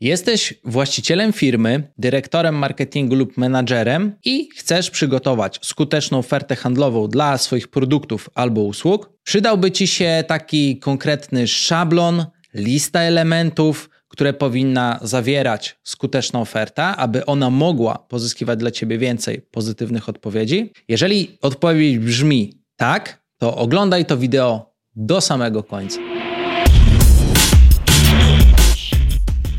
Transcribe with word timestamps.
Jesteś 0.00 0.54
właścicielem 0.64 1.32
firmy, 1.32 1.92
dyrektorem 1.98 2.54
marketingu 2.54 3.14
lub 3.14 3.36
menadżerem 3.36 4.12
i 4.24 4.48
chcesz 4.56 4.90
przygotować 4.90 5.58
skuteczną 5.62 6.18
ofertę 6.18 6.56
handlową 6.56 7.08
dla 7.08 7.38
swoich 7.38 7.68
produktów 7.68 8.30
albo 8.34 8.60
usług? 8.60 9.10
Przydałby 9.22 9.70
Ci 9.70 9.86
się 9.86 10.24
taki 10.26 10.78
konkretny 10.78 11.48
szablon, 11.48 12.26
lista 12.54 13.00
elementów, 13.00 13.90
które 14.08 14.32
powinna 14.32 14.98
zawierać 15.02 15.78
skuteczna 15.82 16.40
oferta, 16.40 16.96
aby 16.96 17.26
ona 17.26 17.50
mogła 17.50 17.98
pozyskiwać 17.98 18.58
dla 18.58 18.70
Ciebie 18.70 18.98
więcej 18.98 19.40
pozytywnych 19.50 20.08
odpowiedzi? 20.08 20.72
Jeżeli 20.88 21.38
odpowiedź 21.42 21.98
brzmi 21.98 22.52
tak, 22.76 23.22
to 23.38 23.56
oglądaj 23.56 24.06
to 24.06 24.16
wideo 24.16 24.74
do 24.96 25.20
samego 25.20 25.62
końca. 25.62 26.15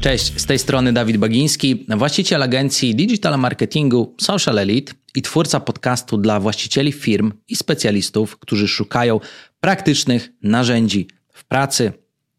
Cześć, 0.08 0.42
z 0.42 0.46
tej 0.46 0.60
strony 0.60 0.94
Dawid 0.94 1.18
Bagiński, 1.18 1.86
właściciel 1.98 2.44
agencji 2.44 2.96
digital 2.96 3.40
marketingu 3.40 4.16
Social 4.22 4.60
Elite 4.60 4.94
i 5.16 5.22
twórca 5.22 5.60
podcastu 5.60 6.18
dla 6.18 6.40
właścicieli 6.40 6.92
firm 6.92 7.34
i 7.48 7.56
specjalistów, 7.56 8.38
którzy 8.40 8.68
szukają 8.68 9.20
praktycznych 9.60 10.30
narzędzi 10.44 11.08
w 11.34 11.46
pracy, 11.46 11.94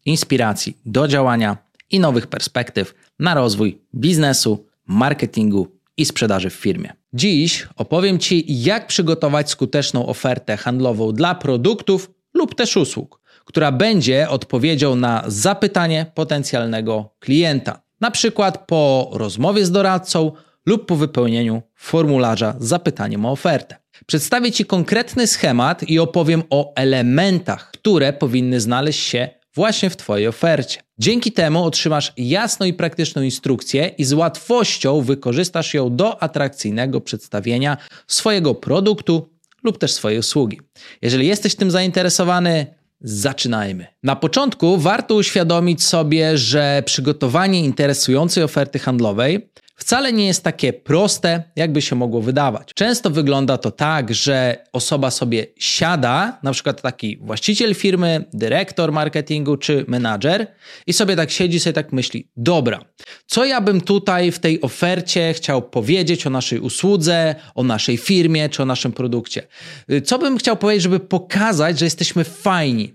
inspiracji 0.05 0.77
do 0.85 1.07
działania 1.07 1.57
i 1.91 1.99
nowych 1.99 2.27
perspektyw 2.27 2.95
na 3.19 3.33
rozwój 3.33 3.81
biznesu, 3.95 4.65
marketingu 4.87 5.67
i 5.97 6.05
sprzedaży 6.05 6.49
w 6.49 6.53
firmie. 6.53 6.93
Dziś 7.13 7.67
opowiem 7.75 8.19
Ci, 8.19 8.63
jak 8.63 8.87
przygotować 8.87 9.49
skuteczną 9.49 10.05
ofertę 10.05 10.57
handlową 10.57 11.11
dla 11.11 11.35
produktów 11.35 12.11
lub 12.33 12.55
też 12.55 12.77
usług 12.77 13.21
która 13.49 13.71
będzie 13.71 14.29
odpowiedzią 14.29 14.95
na 14.95 15.23
zapytanie 15.27 16.05
potencjalnego 16.13 17.15
klienta, 17.19 17.81
na 18.01 18.11
przykład 18.11 18.67
po 18.67 19.09
rozmowie 19.13 19.65
z 19.65 19.71
doradcą 19.71 20.31
lub 20.65 20.85
po 20.85 20.95
wypełnieniu 20.95 21.61
formularza 21.75 22.55
z 22.59 22.67
zapytaniem 22.67 23.25
o 23.25 23.31
ofertę. 23.31 23.75
Przedstawię 24.05 24.51
Ci 24.51 24.65
konkretny 24.65 25.27
schemat 25.27 25.89
i 25.89 25.99
opowiem 25.99 26.43
o 26.49 26.73
elementach, 26.75 27.71
które 27.71 28.13
powinny 28.13 28.59
znaleźć 28.59 28.99
się 28.99 29.29
właśnie 29.55 29.89
w 29.89 29.97
Twojej 29.97 30.27
ofercie. 30.27 30.81
Dzięki 30.97 31.31
temu 31.31 31.63
otrzymasz 31.63 32.13
jasną 32.17 32.65
i 32.65 32.73
praktyczną 32.73 33.21
instrukcję 33.21 33.87
i 33.87 34.03
z 34.05 34.13
łatwością 34.13 35.01
wykorzystasz 35.01 35.73
ją 35.73 35.95
do 35.95 36.23
atrakcyjnego 36.23 37.01
przedstawienia 37.01 37.77
swojego 38.07 38.55
produktu 38.55 39.29
lub 39.63 39.77
też 39.77 39.91
swojej 39.91 40.19
usługi. 40.19 40.59
Jeżeli 41.01 41.27
jesteś 41.27 41.55
tym 41.55 41.71
zainteresowany, 41.71 42.78
Zaczynajmy. 43.01 43.87
Na 44.03 44.15
początku 44.15 44.77
warto 44.77 45.15
uświadomić 45.15 45.83
sobie, 45.83 46.37
że 46.37 46.83
przygotowanie 46.85 47.59
interesującej 47.65 48.43
oferty 48.43 48.79
handlowej 48.79 49.49
wcale 49.79 50.13
nie 50.13 50.27
jest 50.27 50.43
takie 50.43 50.73
proste, 50.73 51.43
jakby 51.55 51.81
się 51.81 51.95
mogło 51.95 52.21
wydawać. 52.21 52.73
Często 52.75 53.09
wygląda 53.09 53.57
to 53.57 53.71
tak, 53.71 54.13
że 54.13 54.65
osoba 54.73 55.11
sobie 55.11 55.45
siada, 55.57 56.39
na 56.43 56.51
przykład 56.51 56.81
taki 56.81 57.17
właściciel 57.17 57.75
firmy, 57.75 58.25
dyrektor 58.33 58.91
marketingu 58.91 59.57
czy 59.57 59.85
menadżer, 59.87 60.47
i 60.87 60.93
sobie 60.93 61.15
tak 61.15 61.31
siedzi, 61.31 61.59
sobie 61.59 61.73
tak 61.73 61.93
myśli: 61.93 62.29
Dobra, 62.37 62.79
co 63.25 63.45
ja 63.45 63.61
bym 63.61 63.81
tutaj 63.81 64.31
w 64.31 64.39
tej 64.39 64.61
ofercie 64.61 65.33
chciał 65.33 65.61
powiedzieć 65.61 66.27
o 66.27 66.29
naszej 66.29 66.59
usłudze, 66.59 67.35
o 67.55 67.63
naszej 67.63 67.97
firmie 67.97 68.49
czy 68.49 68.63
o 68.63 68.65
naszym 68.65 68.91
produkcie? 68.91 69.47
Co 70.05 70.19
bym 70.19 70.37
chciał 70.37 70.57
powiedzieć, 70.57 70.83
żeby 70.83 70.99
pokazać, 70.99 71.79
że 71.79 71.85
jesteśmy 71.85 72.23
fajni? 72.23 72.93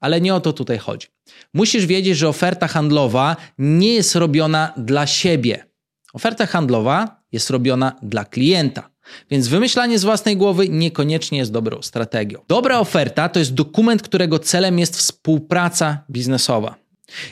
Ale 0.00 0.20
nie 0.20 0.34
o 0.34 0.40
to 0.40 0.52
tutaj 0.52 0.78
chodzi. 0.78 1.06
Musisz 1.54 1.86
wiedzieć, 1.86 2.18
że 2.18 2.28
oferta 2.28 2.68
handlowa 2.68 3.36
nie 3.58 3.94
jest 3.94 4.14
robiona 4.14 4.72
dla 4.76 5.06
siebie 5.06 5.69
Oferta 6.12 6.46
handlowa 6.46 7.20
jest 7.32 7.50
robiona 7.50 7.92
dla 8.02 8.24
klienta. 8.24 8.90
Więc 9.30 9.48
wymyślanie 9.48 9.98
z 9.98 10.04
własnej 10.04 10.36
głowy 10.36 10.68
niekoniecznie 10.68 11.38
jest 11.38 11.52
dobrą 11.52 11.82
strategią. 11.82 12.38
Dobra 12.48 12.78
oferta 12.78 13.28
to 13.28 13.38
jest 13.38 13.54
dokument, 13.54 14.02
którego 14.02 14.38
celem 14.38 14.78
jest 14.78 14.96
współpraca 14.96 16.04
biznesowa. 16.10 16.74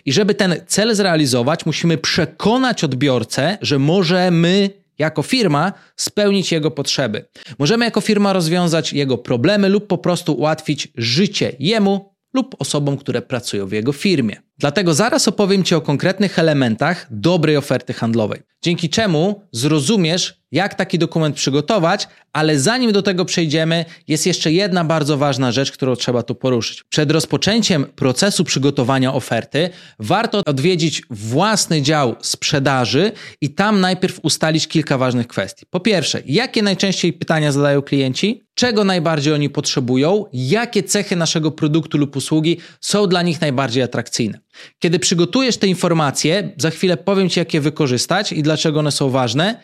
I 0.05 0.13
żeby 0.13 0.35
ten 0.35 0.57
cel 0.67 0.95
zrealizować, 0.95 1.67
musimy 1.67 1.99
przekonać 1.99 2.85
odbiorcę, 2.85 3.59
że 3.63 3.79
możemy 3.79 4.71
jako 4.99 5.23
firma 5.23 5.73
spełnić 5.97 6.53
jego 6.53 6.71
potrzeby. 6.71 7.25
Możemy 7.59 7.85
jako 7.85 8.01
firma 8.01 8.33
rozwiązać 8.33 8.93
jego 8.93 9.19
problemy 9.19 9.69
lub 9.69 9.87
po 9.87 9.99
prostu 9.99 10.33
ułatwić 10.33 10.89
życie 10.95 11.53
jemu 11.59 12.15
lub 12.35 12.57
osobom, 12.59 12.97
które 12.97 13.23
pracują 13.23 13.67
w 13.67 13.73
jego 13.73 13.93
firmie. 13.93 14.37
Dlatego 14.59 14.95
zaraz 14.95 15.29
opowiem 15.29 15.65
Ci 15.65 15.75
o 15.75 15.81
konkretnych 15.81 16.39
elementach 16.39 17.07
dobrej 17.11 17.57
oferty 17.57 17.93
handlowej, 17.93 18.43
dzięki 18.63 18.89
czemu 18.89 19.43
zrozumiesz, 19.53 20.43
jak 20.53 20.75
taki 20.75 20.99
dokument 20.99 21.37
przygotować, 21.37 22.09
ale 22.33 22.59
zanim 22.59 22.93
do 22.93 23.03
tego 23.03 23.25
przejdziemy, 23.25 23.85
jest 24.09 24.27
jeszcze 24.27 24.53
jedna 24.53 24.85
bardzo 24.85 25.19
ważna 25.19 25.53
rzecz, 25.53 25.73
którą 25.73 25.97
trzeba 25.97 26.23
tu 26.23 26.35
poruszyć. 26.35 26.85
Przed 26.89 27.11
rozpoczęciem 27.11 27.85
procesu 27.85 28.45
przygotowania 28.45 29.15
oferty 29.15 29.71
warto 29.99 30.43
odwiedzić 30.47 31.03
własny 31.11 31.83
dział 31.83 32.17
sprzedaży 32.21 33.13
i 33.41 33.51
tam 33.55 33.81
najpierw 33.81 34.21
ustalić 34.23 34.69
kilka 34.69 34.99
ważnych 34.99 35.27
kwestii. 35.27 35.67
Po 35.71 35.81
pierwsze, 35.81 36.23
jakie 36.27 36.63
najczęściej 36.63 37.13
pytania 37.13 37.53
zadają 37.53 37.83
klienci? 37.83 38.45
Czego 38.55 38.85
najbardziej 38.85 39.33
oni 39.33 39.51
potrzebują? 39.51 40.25
Jakie 40.33 40.83
cechy 40.83 41.17
naszego 41.17 41.51
produktu 41.51 41.99
lub 41.99 42.17
usługi 42.17 42.59
są 42.81 43.07
dla 43.07 43.23
nich 43.23 43.41
najbardziej 43.41 43.83
atrakcyjne? 43.83 44.39
Kiedy 44.79 44.99
przygotujesz 44.99 45.57
te 45.57 45.67
informacje, 45.67 46.53
za 46.57 46.71
chwilę 46.71 46.97
powiem 46.97 47.29
Ci, 47.29 47.39
jak 47.39 47.55
je 47.55 47.61
wykorzystać 47.61 48.33
i 48.33 48.43
dlaczego 48.43 48.81
one 48.81 48.93
są 48.93 49.11
ważne, 49.11 49.61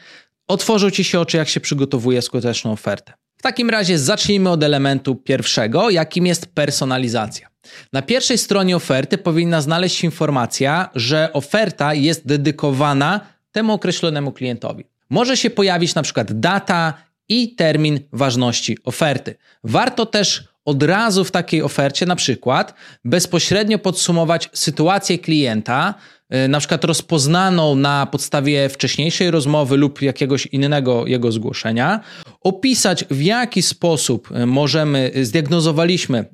otworzą 0.49 0.91
Ci 0.91 1.05
się 1.05 1.21
oczy, 1.21 1.37
jak 1.37 1.49
się 1.49 1.61
przygotowuje 1.61 2.23
skuteczną 2.23 2.73
ofertę. 2.73 3.13
W 3.37 3.43
takim 3.43 3.71
razie 3.71 3.99
zacznijmy 3.99 4.51
od 4.51 4.63
elementu 4.63 5.15
pierwszego, 5.15 5.91
jakim 5.91 6.27
jest 6.27 6.47
personalizacja. 6.47 7.49
Na 7.93 8.03
pierwszej 8.03 8.39
stronie 8.39 8.77
oferty 8.77 9.19
powinna 9.19 9.61
znaleźć 9.61 9.97
się 9.97 10.07
informacja, 10.07 10.91
że 10.95 11.33
oferta 11.33 11.95
jest 11.95 12.27
dedykowana 12.27 13.21
temu 13.53 13.73
określonemu 13.73 14.33
klientowi. 14.33 14.85
Może 15.11 15.37
się 15.37 15.51
pojawić 15.51 15.95
na 15.95 16.03
przykład 16.03 16.41
data 16.41 16.95
i 17.29 17.55
termin 17.55 18.01
ważności 18.13 18.79
oferty. 18.85 19.35
Warto 19.65 20.07
też 20.07 20.49
od 20.65 20.83
razu 20.83 21.25
w 21.25 21.31
takiej 21.31 21.63
ofercie, 21.63 22.07
na 22.07 22.17
przykład, 22.17 22.75
bezpośrednio 23.05 23.79
podsumować 23.79 24.51
sytuację 24.53 25.19
klienta, 25.19 25.95
na 26.49 26.59
przykład 26.59 26.85
rozpoznaną 26.85 27.77
na 27.77 28.07
podstawie 28.07 28.69
wcześniejszej 28.69 29.31
rozmowy 29.31 29.77
lub 29.77 30.03
jakiegoś 30.03 30.47
innego 30.47 31.07
jego 31.07 31.33
zgłoszenia, 31.33 32.01
opisać 32.41 33.05
w 33.11 33.23
jaki 33.23 33.63
sposób 33.63 34.31
y, 34.31 34.47
możemy, 34.47 35.11
zdiagnozowaliśmy 35.23 36.25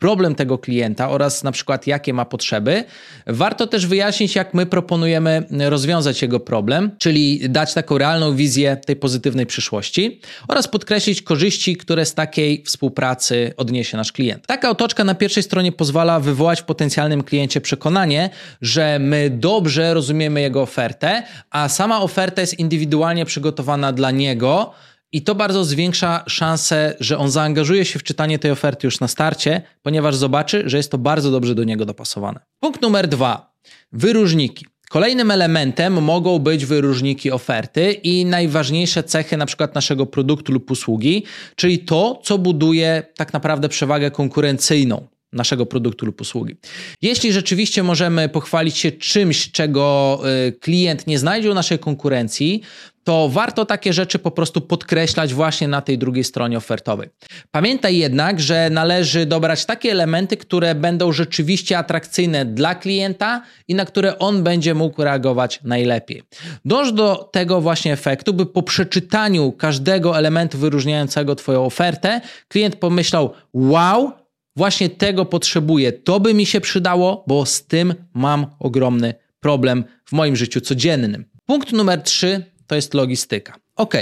problem 0.00 0.34
tego 0.34 0.58
klienta 0.58 1.10
oraz 1.10 1.42
na 1.42 1.52
przykład 1.52 1.86
jakie 1.86 2.12
ma 2.12 2.24
potrzeby. 2.24 2.84
Warto 3.26 3.66
też 3.66 3.86
wyjaśnić, 3.86 4.34
jak 4.34 4.54
my 4.54 4.66
proponujemy 4.66 5.42
rozwiązać 5.50 6.22
jego 6.22 6.40
problem, 6.40 6.90
czyli 6.98 7.50
dać 7.50 7.74
taką 7.74 7.98
realną 7.98 8.36
wizję 8.36 8.76
tej 8.86 8.96
pozytywnej 8.96 9.46
przyszłości 9.46 10.20
oraz 10.48 10.68
podkreślić 10.68 11.22
korzyści, 11.22 11.76
które 11.76 12.06
z 12.06 12.14
takiej 12.14 12.64
współpracy 12.64 13.52
odniesie 13.56 13.96
nasz 13.96 14.12
klient. 14.12 14.46
Taka 14.46 14.70
otoczka 14.70 15.04
na 15.04 15.14
pierwszej 15.14 15.42
stronie 15.42 15.72
pozwala 15.72 16.20
wywołać 16.20 16.60
w 16.60 16.64
potencjalnym 16.64 17.22
kliencie 17.22 17.60
przekonanie, 17.60 18.30
że 18.60 18.98
my 19.10 19.30
dobrze 19.30 19.94
rozumiemy 19.94 20.40
jego 20.40 20.62
ofertę, 20.62 21.22
a 21.50 21.68
sama 21.68 22.00
oferta 22.00 22.40
jest 22.40 22.58
indywidualnie 22.58 23.24
przygotowana 23.24 23.92
dla 23.92 24.10
niego 24.10 24.72
i 25.12 25.22
to 25.22 25.34
bardzo 25.34 25.64
zwiększa 25.64 26.24
szansę, 26.26 26.94
że 27.00 27.18
on 27.18 27.30
zaangażuje 27.30 27.84
się 27.84 27.98
w 27.98 28.02
czytanie 28.02 28.38
tej 28.38 28.50
oferty 28.50 28.86
już 28.86 29.00
na 29.00 29.08
starcie, 29.08 29.62
ponieważ 29.82 30.16
zobaczy, 30.16 30.62
że 30.66 30.76
jest 30.76 30.90
to 30.90 30.98
bardzo 30.98 31.30
dobrze 31.30 31.54
do 31.54 31.64
niego 31.64 31.84
dopasowane. 31.84 32.40
Punkt 32.60 32.82
numer 32.82 33.08
dwa. 33.08 33.52
Wyróżniki. 33.92 34.66
Kolejnym 34.88 35.30
elementem 35.30 36.02
mogą 36.02 36.38
być 36.38 36.66
wyróżniki 36.66 37.30
oferty 37.30 37.92
i 37.92 38.24
najważniejsze 38.24 39.02
cechy 39.02 39.36
na 39.36 39.46
przykład 39.46 39.74
naszego 39.74 40.06
produktu 40.06 40.52
lub 40.52 40.70
usługi, 40.70 41.24
czyli 41.56 41.78
to, 41.78 42.20
co 42.24 42.38
buduje 42.38 43.02
tak 43.16 43.32
naprawdę 43.32 43.68
przewagę 43.68 44.10
konkurencyjną 44.10 45.06
naszego 45.32 45.66
produktu 45.66 46.06
lub 46.06 46.20
usługi. 46.20 46.56
Jeśli 47.02 47.32
rzeczywiście 47.32 47.82
możemy 47.82 48.28
pochwalić 48.28 48.78
się 48.78 48.92
czymś, 48.92 49.50
czego 49.50 50.20
y, 50.48 50.52
klient 50.52 51.06
nie 51.06 51.18
znajdzie 51.18 51.50
u 51.50 51.54
naszej 51.54 51.78
konkurencji, 51.78 52.62
to 53.04 53.28
warto 53.28 53.66
takie 53.66 53.92
rzeczy 53.92 54.18
po 54.18 54.30
prostu 54.30 54.60
podkreślać 54.60 55.34
właśnie 55.34 55.68
na 55.68 55.80
tej 55.80 55.98
drugiej 55.98 56.24
stronie 56.24 56.56
ofertowej. 56.56 57.08
Pamiętaj 57.50 57.96
jednak, 57.96 58.40
że 58.40 58.70
należy 58.70 59.26
dobrać 59.26 59.64
takie 59.64 59.90
elementy, 59.90 60.36
które 60.36 60.74
będą 60.74 61.12
rzeczywiście 61.12 61.78
atrakcyjne 61.78 62.44
dla 62.44 62.74
klienta 62.74 63.42
i 63.68 63.74
na 63.74 63.84
które 63.84 64.18
on 64.18 64.42
będzie 64.42 64.74
mógł 64.74 65.04
reagować 65.04 65.60
najlepiej. 65.64 66.22
Dąż 66.64 66.92
do 66.92 67.28
tego 67.32 67.60
właśnie 67.60 67.92
efektu, 67.92 68.34
by 68.34 68.46
po 68.46 68.62
przeczytaniu 68.62 69.52
każdego 69.52 70.18
elementu 70.18 70.58
wyróżniającego 70.58 71.34
Twoją 71.34 71.64
ofertę, 71.64 72.20
klient 72.48 72.76
pomyślał: 72.76 73.32
Wow, 73.54 74.12
właśnie 74.56 74.90
tego 74.90 75.24
potrzebuję, 75.24 75.92
to 75.92 76.20
by 76.20 76.34
mi 76.34 76.46
się 76.46 76.60
przydało, 76.60 77.24
bo 77.26 77.46
z 77.46 77.66
tym 77.66 77.94
mam 78.14 78.46
ogromny 78.58 79.14
problem 79.40 79.84
w 80.04 80.12
moim 80.12 80.36
życiu 80.36 80.60
codziennym. 80.60 81.24
Punkt 81.46 81.72
numer 81.72 82.02
trzy 82.02 82.44
to 82.66 82.74
jest 82.74 82.94
logistyka. 82.94 83.56
Ok, 83.76 83.94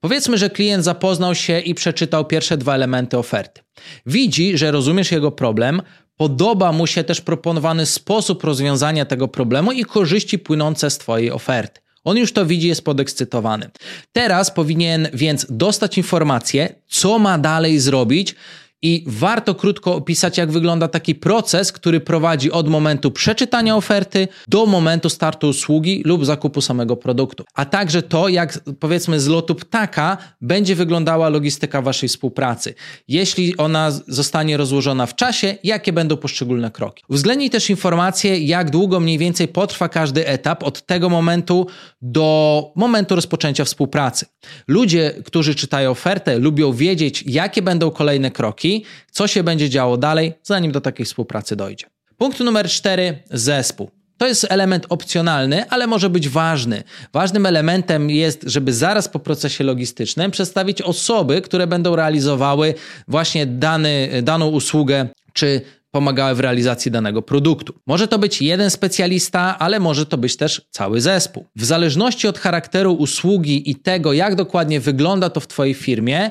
powiedzmy, 0.00 0.38
że 0.38 0.50
klient 0.50 0.84
zapoznał 0.84 1.34
się 1.34 1.60
i 1.60 1.74
przeczytał 1.74 2.24
pierwsze 2.24 2.56
dwa 2.56 2.74
elementy 2.74 3.18
oferty. 3.18 3.60
Widzi, 4.06 4.58
że 4.58 4.70
rozumiesz 4.70 5.12
jego 5.12 5.32
problem, 5.32 5.82
podoba 6.16 6.72
mu 6.72 6.86
się 6.86 7.04
też 7.04 7.20
proponowany 7.20 7.86
sposób 7.86 8.44
rozwiązania 8.44 9.04
tego 9.04 9.28
problemu 9.28 9.72
i 9.72 9.84
korzyści 9.84 10.38
płynące 10.38 10.90
z 10.90 10.98
Twojej 10.98 11.30
oferty. 11.30 11.80
On 12.04 12.16
już 12.16 12.32
to 12.32 12.46
widzi, 12.46 12.68
jest 12.68 12.84
podekscytowany. 12.84 13.70
Teraz 14.12 14.50
powinien 14.50 15.08
więc 15.14 15.46
dostać 15.50 15.98
informację, 15.98 16.74
co 16.88 17.18
ma 17.18 17.38
dalej 17.38 17.78
zrobić, 17.78 18.34
i 18.82 19.04
warto 19.06 19.54
krótko 19.54 19.94
opisać, 19.94 20.38
jak 20.38 20.50
wygląda 20.50 20.88
taki 20.88 21.14
proces, 21.14 21.72
który 21.72 22.00
prowadzi 22.00 22.52
od 22.52 22.68
momentu 22.68 23.10
przeczytania 23.10 23.76
oferty 23.76 24.28
do 24.48 24.66
momentu 24.66 25.08
startu 25.08 25.48
usługi 25.48 26.02
lub 26.04 26.24
zakupu 26.24 26.60
samego 26.60 26.96
produktu. 26.96 27.44
A 27.54 27.64
także 27.64 28.02
to, 28.02 28.28
jak 28.28 28.60
powiedzmy 28.80 29.20
z 29.20 29.26
lotu 29.26 29.54
ptaka 29.54 30.18
będzie 30.40 30.74
wyglądała 30.74 31.28
logistyka 31.28 31.82
waszej 31.82 32.08
współpracy. 32.08 32.74
Jeśli 33.08 33.56
ona 33.56 33.90
zostanie 33.90 34.56
rozłożona 34.56 35.06
w 35.06 35.14
czasie, 35.14 35.56
jakie 35.64 35.92
będą 35.92 36.16
poszczególne 36.16 36.70
kroki. 36.70 37.04
Uwzględnij 37.08 37.50
też 37.50 37.70
informację, 37.70 38.38
jak 38.38 38.70
długo 38.70 39.00
mniej 39.00 39.18
więcej 39.18 39.48
potrwa 39.48 39.88
każdy 39.88 40.26
etap 40.26 40.62
od 40.62 40.86
tego 40.86 41.08
momentu 41.08 41.66
do 42.02 42.72
momentu 42.76 43.16
rozpoczęcia 43.16 43.64
współpracy. 43.64 44.26
Ludzie, 44.68 45.14
którzy 45.24 45.54
czytają 45.54 45.90
ofertę, 45.90 46.38
lubią 46.38 46.72
wiedzieć, 46.72 47.24
jakie 47.26 47.62
będą 47.62 47.90
kolejne 47.90 48.30
kroki 48.30 48.69
co 49.10 49.26
się 49.26 49.42
będzie 49.42 49.70
działo 49.70 49.96
dalej, 49.96 50.32
zanim 50.42 50.72
do 50.72 50.80
takiej 50.80 51.06
współpracy 51.06 51.56
dojdzie. 51.56 51.86
Punkt 52.16 52.40
numer 52.40 52.68
cztery: 52.68 53.18
zespół. 53.30 53.90
To 54.18 54.26
jest 54.26 54.46
element 54.50 54.86
opcjonalny, 54.88 55.68
ale 55.70 55.86
może 55.86 56.10
być 56.10 56.28
ważny. 56.28 56.82
Ważnym 57.12 57.46
elementem 57.46 58.10
jest, 58.10 58.42
żeby 58.46 58.72
zaraz 58.72 59.08
po 59.08 59.18
procesie 59.18 59.64
logistycznym 59.64 60.30
przedstawić 60.30 60.82
osoby, 60.82 61.42
które 61.42 61.66
będą 61.66 61.96
realizowały 61.96 62.74
właśnie 63.08 63.46
dany, 63.46 64.08
daną 64.22 64.48
usługę 64.48 65.08
czy 65.32 65.60
pomagały 65.90 66.34
w 66.34 66.40
realizacji 66.40 66.90
danego 66.90 67.22
produktu. 67.22 67.74
Może 67.86 68.08
to 68.08 68.18
być 68.18 68.42
jeden 68.42 68.70
specjalista, 68.70 69.58
ale 69.58 69.80
może 69.80 70.06
to 70.06 70.18
być 70.18 70.36
też 70.36 70.62
cały 70.70 71.00
zespół. 71.00 71.46
W 71.56 71.64
zależności 71.64 72.28
od 72.28 72.38
charakteru 72.38 72.92
usługi 72.92 73.70
i 73.70 73.74
tego, 73.74 74.12
jak 74.12 74.34
dokładnie 74.34 74.80
wygląda 74.80 75.30
to 75.30 75.40
w 75.40 75.46
Twojej 75.46 75.74
firmie, 75.74 76.30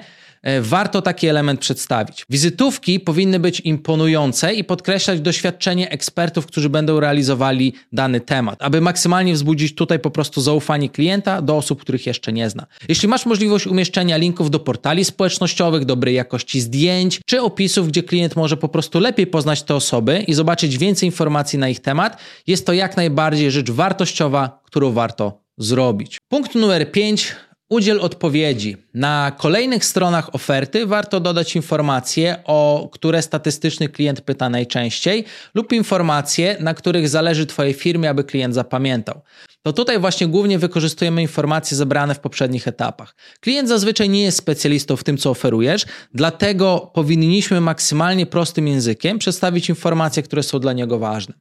warto 0.61 1.01
taki 1.01 1.27
element 1.27 1.59
przedstawić. 1.59 2.25
Wizytówki 2.29 2.99
powinny 2.99 3.39
być 3.39 3.59
imponujące 3.59 4.53
i 4.53 4.63
podkreślać 4.63 5.21
doświadczenie 5.21 5.91
ekspertów, 5.91 6.45
którzy 6.45 6.69
będą 6.69 6.99
realizowali 6.99 7.73
dany 7.93 8.21
temat, 8.21 8.61
aby 8.61 8.81
maksymalnie 8.81 9.33
wzbudzić 9.33 9.75
tutaj 9.75 9.99
po 9.99 10.11
prostu 10.11 10.41
zaufanie 10.41 10.89
klienta 10.89 11.41
do 11.41 11.57
osób, 11.57 11.81
których 11.81 12.05
jeszcze 12.05 12.33
nie 12.33 12.49
zna. 12.49 12.65
Jeśli 12.87 13.07
masz 13.07 13.25
możliwość 13.25 13.67
umieszczenia 13.67 14.17
linków 14.17 14.51
do 14.51 14.59
portali 14.59 15.05
społecznościowych, 15.05 15.85
dobrej 15.85 16.15
jakości 16.15 16.61
zdjęć 16.61 17.21
czy 17.25 17.41
opisów, 17.41 17.87
gdzie 17.87 18.03
klient 18.03 18.35
może 18.35 18.57
po 18.57 18.69
prostu 18.69 18.99
lepiej 18.99 19.27
poznać 19.27 19.63
te 19.63 19.75
osoby 19.75 20.23
i 20.27 20.33
zobaczyć 20.33 20.77
więcej 20.77 21.07
informacji 21.07 21.59
na 21.59 21.69
ich 21.69 21.79
temat, 21.79 22.17
jest 22.47 22.65
to 22.65 22.73
jak 22.73 22.97
najbardziej 22.97 23.51
rzecz 23.51 23.71
wartościowa, 23.71 24.59
którą 24.63 24.91
warto 24.91 25.41
zrobić. 25.57 26.17
Punkt 26.29 26.55
numer 26.55 26.91
5 26.91 27.35
Udziel 27.69 27.99
odpowiedzi. 28.01 28.77
Na 28.93 29.31
kolejnych 29.37 29.85
stronach 29.85 30.35
oferty 30.35 30.85
warto 30.85 31.19
dodać 31.19 31.55
informacje, 31.55 32.35
o 32.45 32.89
które 32.91 33.21
statystyczny 33.21 33.89
klient 33.89 34.21
pyta 34.21 34.49
najczęściej, 34.49 35.25
lub 35.53 35.73
informacje, 35.73 36.57
na 36.59 36.73
których 36.73 37.09
zależy 37.09 37.45
Twojej 37.45 37.73
firmie, 37.73 38.09
aby 38.09 38.23
klient 38.23 38.55
zapamiętał 38.55 39.21
to 39.61 39.73
tutaj 39.73 39.99
właśnie 39.99 40.27
głównie 40.27 40.59
wykorzystujemy 40.59 41.21
informacje 41.21 41.77
zebrane 41.77 42.15
w 42.15 42.19
poprzednich 42.19 42.67
etapach. 42.67 43.15
Klient 43.39 43.69
zazwyczaj 43.69 44.09
nie 44.09 44.23
jest 44.23 44.37
specjalistą 44.37 44.95
w 44.95 45.03
tym, 45.03 45.17
co 45.17 45.29
oferujesz, 45.29 45.85
dlatego 46.13 46.91
powinniśmy 46.93 47.61
maksymalnie 47.61 48.25
prostym 48.25 48.67
językiem 48.67 49.19
przedstawić 49.19 49.69
informacje, 49.69 50.23
które 50.23 50.43
są 50.43 50.59
dla 50.59 50.73
niego 50.73 50.99
ważne. 50.99 51.33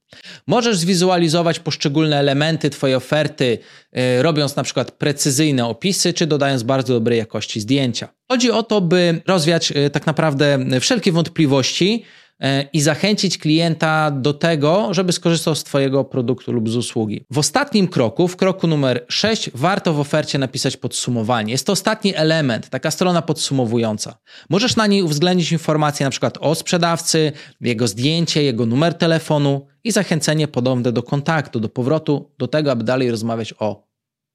Możesz 0.46 0.76
zwizualizować 0.76 1.60
poszczególne 1.60 2.18
elementy 2.18 2.70
Twojej 2.70 2.96
oferty, 2.96 3.58
yy, 3.92 4.22
robiąc 4.22 4.56
na 4.56 4.62
przykład 4.62 4.90
precyzyjne 4.90 5.66
opisy, 5.66 6.12
czy 6.12 6.26
dodając 6.26 6.62
bardzo 6.62 6.94
dobrej 6.94 7.18
jakości 7.18 7.60
zdjęcia. 7.60 8.08
Chodzi 8.30 8.50
o 8.50 8.62
to, 8.62 8.80
by 8.80 9.22
rozwiać 9.26 9.70
yy, 9.70 9.90
tak 9.90 10.06
naprawdę 10.06 10.58
wszelkie 10.80 11.12
wątpliwości, 11.12 12.04
E, 12.27 12.27
i 12.72 12.80
zachęcić 12.80 13.38
klienta 13.38 14.10
do 14.10 14.34
tego, 14.34 14.94
żeby 14.94 15.12
skorzystał 15.12 15.54
z 15.54 15.64
Twojego 15.64 16.04
produktu 16.04 16.52
lub 16.52 16.68
z 16.68 16.76
usługi. 16.76 17.24
W 17.30 17.38
ostatnim 17.38 17.88
kroku, 17.88 18.28
w 18.28 18.36
kroku 18.36 18.66
numer 18.66 19.04
6, 19.08 19.50
warto 19.54 19.94
w 19.94 20.00
ofercie 20.00 20.38
napisać 20.38 20.76
podsumowanie. 20.76 21.52
Jest 21.52 21.66
to 21.66 21.72
ostatni 21.72 22.16
element, 22.16 22.68
taka 22.68 22.90
strona 22.90 23.22
podsumowująca. 23.22 24.18
Możesz 24.50 24.76
na 24.76 24.86
niej 24.86 25.02
uwzględnić 25.02 25.52
informacje 25.52 26.04
przykład 26.10 26.38
o 26.40 26.54
sprzedawcy, 26.54 27.32
jego 27.60 27.88
zdjęcie, 27.88 28.42
jego 28.42 28.66
numer 28.66 28.94
telefonu 28.94 29.66
i 29.84 29.92
zachęcenie 29.92 30.48
podobne 30.48 30.92
do 30.92 31.02
kontaktu, 31.02 31.60
do 31.60 31.68
powrotu, 31.68 32.30
do 32.38 32.48
tego, 32.48 32.70
aby 32.70 32.84
dalej 32.84 33.10
rozmawiać 33.10 33.54
o 33.58 33.87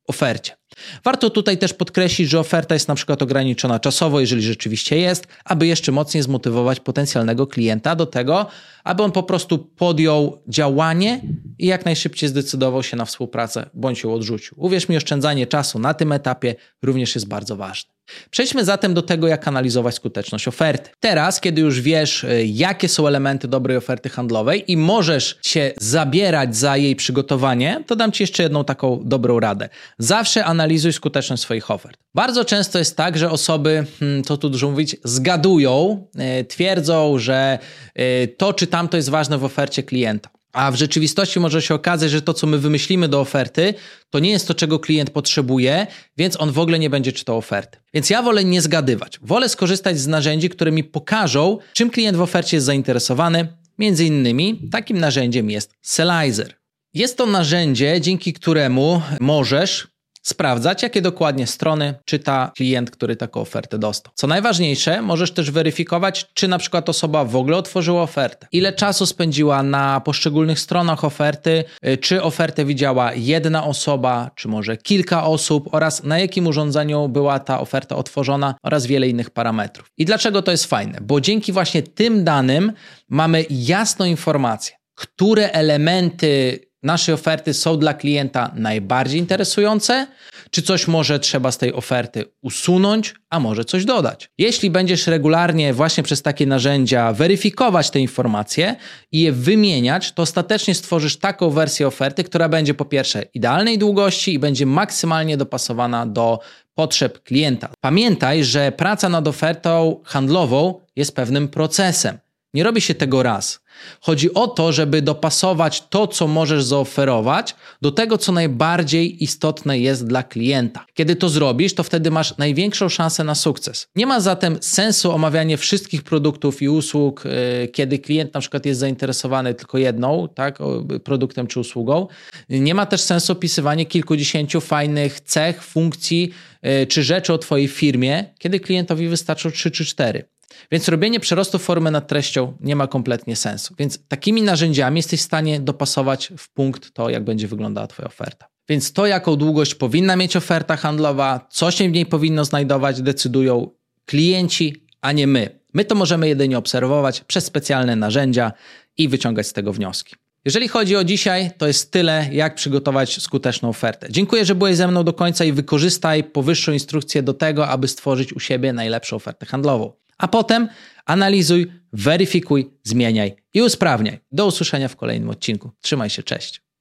ofercie. 0.07 0.55
Warto 1.03 1.29
tutaj 1.29 1.57
też 1.57 1.73
podkreślić, 1.73 2.29
że 2.29 2.39
oferta 2.39 2.73
jest 2.73 2.88
na 2.88 2.95
przykład 2.95 3.21
ograniczona 3.21 3.79
czasowo, 3.79 4.19
jeżeli 4.19 4.41
rzeczywiście 4.41 4.97
jest, 4.97 5.27
aby 5.45 5.67
jeszcze 5.67 5.91
mocniej 5.91 6.23
zmotywować 6.23 6.79
potencjalnego 6.79 7.47
klienta 7.47 7.95
do 7.95 8.05
tego, 8.05 8.45
aby 8.83 9.03
on 9.03 9.11
po 9.11 9.23
prostu 9.23 9.57
podjął 9.57 10.44
działanie 10.47 11.21
i 11.59 11.67
jak 11.67 11.85
najszybciej 11.85 12.29
zdecydował 12.29 12.83
się 12.83 12.97
na 12.97 13.05
współpracę 13.05 13.69
bądź 13.73 14.03
ją 14.03 14.13
odrzucił. 14.13 14.57
Uwierz 14.57 14.89
mi, 14.89 14.97
oszczędzanie 14.97 15.47
czasu 15.47 15.79
na 15.79 15.94
tym 15.94 16.11
etapie 16.11 16.56
również 16.83 17.15
jest 17.15 17.27
bardzo 17.27 17.56
ważne. 17.56 17.93
Przejdźmy 18.29 18.65
zatem 18.65 18.94
do 18.94 19.01
tego, 19.01 19.27
jak 19.27 19.47
analizować 19.47 19.95
skuteczność 19.95 20.47
oferty. 20.47 20.89
Teraz, 21.00 21.41
kiedy 21.41 21.61
już 21.61 21.81
wiesz, 21.81 22.23
y, 22.23 22.45
jakie 22.45 22.89
są 22.89 23.07
elementy 23.07 23.47
dobrej 23.47 23.77
oferty 23.77 24.09
handlowej 24.09 24.71
i 24.71 24.77
możesz 24.77 25.39
się 25.41 25.71
zabierać 25.77 26.55
za 26.55 26.77
jej 26.77 26.95
przygotowanie, 26.95 27.83
to 27.88 27.95
dam 27.95 28.11
Ci 28.11 28.23
jeszcze 28.23 28.44
jedną 28.44 28.63
taką 28.63 29.01
dobrą 29.05 29.39
radę. 29.39 29.69
Zawsze 30.00 30.45
analizuj 30.45 30.94
skuteczność 30.94 31.44
swoich 31.44 31.71
ofert. 31.71 31.97
Bardzo 32.15 32.45
często 32.45 32.79
jest 32.79 32.97
tak, 32.97 33.17
że 33.17 33.31
osoby, 33.31 33.85
hmm, 34.00 34.23
co 34.23 34.38
tu 34.38 34.49
dużo 34.49 34.69
mówić, 34.69 34.95
zgadują, 35.03 36.07
y, 36.41 36.45
twierdzą, 36.45 37.17
że 37.17 37.59
y, 37.99 38.27
to 38.38 38.53
czy 38.53 38.67
tamto 38.67 38.97
jest 38.97 39.09
ważne 39.09 39.38
w 39.38 39.44
ofercie 39.44 39.83
klienta. 39.83 40.29
A 40.53 40.71
w 40.71 40.75
rzeczywistości 40.75 41.39
może 41.39 41.61
się 41.61 41.75
okazać, 41.75 42.11
że 42.11 42.21
to, 42.21 42.33
co 42.33 42.47
my 42.47 42.57
wymyślimy 42.57 43.07
do 43.07 43.19
oferty, 43.19 43.73
to 44.09 44.19
nie 44.19 44.31
jest 44.31 44.47
to, 44.47 44.53
czego 44.53 44.79
klient 44.79 45.09
potrzebuje, 45.09 45.87
więc 46.18 46.42
on 46.42 46.51
w 46.51 46.59
ogóle 46.59 46.80
nie 46.80 46.89
będzie 46.89 47.11
czytał 47.11 47.37
oferty. 47.37 47.78
Więc 47.94 48.09
ja 48.09 48.21
wolę 48.21 48.44
nie 48.44 48.61
zgadywać. 48.61 49.19
Wolę 49.21 49.49
skorzystać 49.49 49.99
z 49.99 50.07
narzędzi, 50.07 50.49
które 50.49 50.71
mi 50.71 50.83
pokażą, 50.83 51.57
czym 51.73 51.89
klient 51.89 52.18
w 52.18 52.21
ofercie 52.21 52.57
jest 52.57 52.66
zainteresowany. 52.66 53.47
Między 53.78 54.06
innymi 54.06 54.69
takim 54.71 54.99
narzędziem 54.99 55.49
jest 55.49 55.73
Selizer. 55.81 56.56
Jest 56.94 57.18
to 57.18 57.25
narzędzie, 57.25 58.01
dzięki 58.01 58.33
któremu 58.33 59.01
możesz 59.19 59.93
sprawdzać, 60.23 60.83
jakie 60.83 61.01
dokładnie 61.01 61.47
strony 61.47 61.94
czyta 62.06 62.51
klient, 62.56 62.92
który 62.92 63.15
taką 63.15 63.42
ofertę 63.42 63.77
dostał. 63.77 64.13
Co 64.15 64.27
najważniejsze, 64.27 65.01
możesz 65.01 65.31
też 65.31 65.51
weryfikować, 65.51 66.27
czy 66.33 66.47
na 66.47 66.57
przykład 66.57 66.89
osoba 66.89 67.25
w 67.25 67.35
ogóle 67.35 67.57
otworzyła 67.57 68.01
ofertę, 68.01 68.47
ile 68.51 68.73
czasu 68.73 69.06
spędziła 69.06 69.63
na 69.63 70.01
poszczególnych 70.01 70.59
stronach 70.59 71.03
oferty, 71.03 71.63
y, 71.87 71.97
czy 71.97 72.23
ofertę 72.23 72.65
widziała 72.65 73.13
jedna 73.13 73.63
osoba, 73.63 74.31
czy 74.35 74.47
może 74.47 74.77
kilka 74.77 75.23
osób 75.23 75.69
oraz 75.71 76.03
na 76.03 76.19
jakim 76.19 76.47
urządzeniu 76.47 77.09
była 77.09 77.39
ta 77.39 77.59
oferta 77.59 77.95
otworzona 77.95 78.56
oraz 78.63 78.85
wiele 78.85 79.07
innych 79.07 79.30
parametrów. 79.30 79.87
I 79.97 80.06
dlaczego 80.06 80.42
to 80.42 80.51
jest 80.51 80.65
fajne? 80.65 80.99
Bo 81.01 81.21
dzięki 81.21 81.51
właśnie 81.51 81.83
tym 81.83 82.23
danym 82.23 82.73
mamy 83.09 83.45
jasną 83.49 84.06
informację, 84.06 84.75
które 84.95 85.51
elementy 85.51 86.59
naszej 86.83 87.13
oferty 87.13 87.54
są 87.54 87.78
dla 87.78 87.94
klienta 87.94 88.52
najbardziej 88.56 89.19
interesujące, 89.19 90.07
czy 90.52 90.61
coś 90.61 90.87
może 90.87 91.19
trzeba 91.19 91.52
z 91.52 91.57
tej 91.57 91.73
oferty 91.73 92.25
usunąć, 92.42 93.16
a 93.30 93.40
może 93.40 93.66
coś 93.66 93.85
dodać. 93.85 94.30
Jeśli 94.37 94.69
będziesz 94.69 95.07
regularnie 95.07 95.73
właśnie 95.73 96.04
przez 96.04 96.21
takie 96.21 96.45
narzędzia 96.45 97.13
weryfikować 97.13 97.90
te 97.90 97.99
informacje 97.99 98.75
i 99.11 99.21
je 99.21 99.31
wymieniać, 99.31 100.11
to 100.11 100.21
ostatecznie 100.21 100.75
stworzysz 100.75 101.18
taką 101.18 101.49
wersję 101.49 101.87
oferty, 101.87 102.23
która 102.23 102.49
będzie 102.49 102.73
po 102.73 102.85
pierwsze 102.85 103.23
idealnej 103.33 103.78
długości 103.78 104.33
i 104.33 104.40
będzie 104.40 104.66
maksymalnie 104.66 105.37
dopasowana 105.37 106.06
do 106.06 106.40
potrzeb 106.75 107.23
klienta. 107.23 107.69
Pamiętaj, 107.81 108.44
że 108.44 108.71
praca 108.71 109.09
nad 109.09 109.28
ofertą 109.28 110.02
handlową 110.06 110.80
jest 110.95 111.16
pewnym 111.16 111.47
procesem. 111.47 112.18
Nie 112.54 112.64
robi 112.64 112.81
się 112.81 112.95
tego 112.95 113.24
raz. 113.24 113.60
Chodzi 114.02 114.33
o 114.33 114.48
to, 114.48 114.72
żeby 114.72 115.02
dopasować 115.02 115.83
to, 115.90 116.07
co 116.07 116.28
możesz 116.28 116.64
zaoferować, 116.64 117.56
do 117.81 117.92
tego, 117.92 118.18
co 118.18 118.31
najbardziej 118.31 119.24
istotne 119.24 119.80
jest 119.80 120.07
dla 120.07 120.24
klienta. 120.24 120.86
Kiedy 120.94 121.16
to 121.16 121.30
zrobisz, 121.30 121.74
to 121.74 121.83
wtedy 121.83 122.12
masz 122.12 122.38
największą 122.38 122.90
szansę 122.90 123.24
na 123.24 123.36
sukces. 123.36 123.88
Nie 123.95 124.06
ma 124.06 124.19
zatem 124.19 124.57
sensu 124.62 125.12
omawianie 125.12 125.57
wszystkich 125.57 126.04
produktów 126.04 126.62
i 126.62 126.69
usług, 126.69 127.26
yy, 127.26 127.68
kiedy 127.68 128.00
klient 128.00 128.33
na 128.33 128.40
przykład 128.40 128.66
jest 128.66 128.80
zainteresowany 128.80 129.54
tylko 129.54 129.78
jedną 129.78 130.28
tak, 130.36 130.60
produktem 131.04 131.48
czy 131.48 131.60
usługą. 131.60 132.07
Nie 132.50 132.76
ma 132.76 132.86
też 132.86 133.02
sensu 133.02 133.33
opisywanie 133.33 133.86
kilkudziesięciu 133.86 134.62
fajnych 134.62 135.19
cech, 135.19 135.64
funkcji 135.64 136.31
yy, 136.64 136.88
czy 136.88 137.04
rzeczy 137.04 137.33
o 137.33 137.38
Twojej 137.38 137.68
firmie, 137.68 138.26
kiedy 138.40 138.60
klientowi 138.60 139.07
wystarczą 139.07 139.52
trzy 139.52 139.72
czy 139.72 139.86
cztery. 139.86 140.32
Więc 140.72 140.88
robienie 140.88 141.19
przerostu 141.19 141.60
formy 141.60 141.92
nad 141.92 142.07
treścią 142.07 142.57
nie 142.60 142.76
ma 142.76 142.88
kompletnie 142.88 143.36
sensu. 143.36 143.76
Więc 143.80 144.00
takimi 144.07 144.42
narzędziami 144.42 144.98
jesteś 144.98 145.19
w 145.19 145.24
stanie 145.24 145.60
dopasować 145.60 146.33
w 146.38 146.50
punkt 146.50 146.94
to, 146.94 147.10
jak 147.10 147.24
będzie 147.24 147.48
wyglądała 147.48 147.88
Twoja 147.88 148.07
oferta. 148.07 148.48
Więc 148.69 148.94
to, 148.94 149.06
jaką 149.06 149.36
długość 149.36 149.76
powinna 149.76 150.16
mieć 150.16 150.36
oferta 150.36 150.78
handlowa, 150.78 151.48
co 151.50 151.72
się 151.72 151.90
w 151.90 151.92
niej 151.92 152.06
powinno 152.06 152.45
znajdować, 152.45 153.02
decydują 153.02 153.69
klienci, 154.06 154.86
a 155.02 155.12
nie 155.12 155.28
my. 155.28 155.60
My 155.74 155.86
to 155.86 155.95
możemy 155.95 156.28
jedynie 156.28 156.57
obserwować 156.57 157.22
przez 157.22 157.45
specjalne 157.45 157.95
narzędzia 157.95 158.52
i 158.98 159.10
wyciągać 159.10 159.48
z 159.48 159.54
tego 159.54 159.74
wnioski. 159.74 160.16
Jeżeli 160.45 160.68
chodzi 160.68 160.95
o 160.95 161.04
dzisiaj, 161.04 161.52
to 161.57 161.68
jest 161.68 161.92
tyle, 161.92 162.30
jak 162.31 162.56
przygotować 162.56 163.22
skuteczną 163.22 163.69
ofertę. 163.69 164.07
Dziękuję, 164.10 164.45
że 164.45 164.56
byłeś 164.56 164.76
ze 164.76 164.88
mną 164.88 165.04
do 165.04 165.14
końca 165.14 165.45
i 165.45 165.52
wykorzystaj 165.52 166.24
powyższą 166.24 166.72
instrukcję 166.72 167.24
do 167.24 167.33
tego, 167.33 167.68
aby 167.68 167.88
stworzyć 167.88 168.33
u 168.33 168.40
siebie 168.40 168.74
najlepszą 168.74 169.16
ofertę 169.16 169.45
handlową 169.45 169.94
a 170.23 170.27
potem 170.27 170.69
analizuj, 171.06 171.71
weryfikuj, 171.94 172.71
zmieniaj 172.83 173.35
i 173.53 173.61
usprawniaj. 173.61 174.19
Do 174.31 174.45
usłyszenia 174.45 174.87
w 174.87 174.95
kolejnym 174.95 175.30
odcinku. 175.30 175.71
Trzymaj 175.81 176.09
się, 176.09 176.23
cześć. 176.23 176.62